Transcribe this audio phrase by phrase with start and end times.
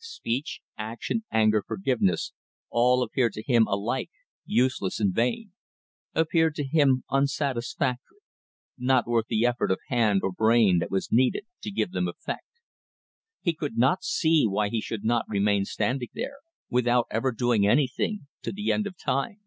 [0.00, 2.32] Speech, action, anger, forgiveness,
[2.68, 4.10] all appeared to him alike
[4.44, 5.52] useless and vain,
[6.16, 8.18] appeared to him unsatisfactory,
[8.76, 12.58] not worth the effort of hand or brain that was needed to give them effect.
[13.40, 16.38] He could not see why he should not remain standing there,
[16.68, 19.42] without ever doing anything, to the end of time.